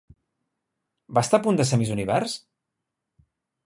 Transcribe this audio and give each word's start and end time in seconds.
Va 1.19 1.23
estar 1.27 1.41
a 1.41 1.45
punt 1.45 1.61
de 1.61 1.69
ser 1.73 1.81
Miss 1.83 1.95
Univers? 1.99 2.39